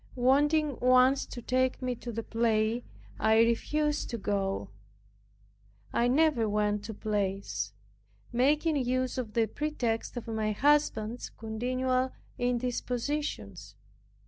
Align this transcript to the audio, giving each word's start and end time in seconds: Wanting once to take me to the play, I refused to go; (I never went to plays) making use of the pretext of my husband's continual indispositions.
Wanting 0.15 0.79
once 0.79 1.27
to 1.27 1.43
take 1.43 1.79
me 1.79 1.93
to 1.93 2.11
the 2.11 2.23
play, 2.23 2.83
I 3.19 3.37
refused 3.37 4.09
to 4.09 4.17
go; 4.17 4.71
(I 5.93 6.07
never 6.07 6.49
went 6.49 6.83
to 6.85 6.95
plays) 6.95 7.71
making 8.33 8.77
use 8.77 9.19
of 9.19 9.33
the 9.33 9.45
pretext 9.45 10.17
of 10.17 10.27
my 10.27 10.53
husband's 10.53 11.29
continual 11.29 12.13
indispositions. 12.39 13.75